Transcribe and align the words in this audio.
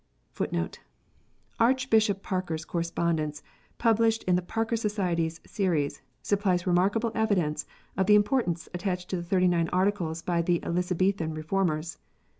Archbishop 1.59 2.23
Parker 2.23 2.55
s 2.55 2.65
Correspondence, 2.65 3.43
published 3.77 4.23
in 4.23 4.35
the 4.35 4.41
Parker 4.41 4.75
Society 4.75 5.27
s 5.27 5.39
series, 5.45 6.01
supplies 6.23 6.65
remarkable 6.65 7.11
evidence 7.13 7.67
of 7.95 8.07
the 8.07 8.15
importance 8.15 8.67
attached 8.73 9.11
to 9.11 9.17
the 9.17 9.23
Thirty 9.23 9.47
nine 9.47 9.69
Articles 9.69 10.23
by 10.23 10.41
the 10.41 10.59
Elizabethan 10.65 11.35
Reformers. 11.35 11.99